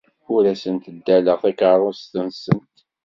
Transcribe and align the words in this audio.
Ur 0.33 0.43
asent-ddaleɣ 0.53 1.37
takeṛṛust-nsent. 1.43 2.75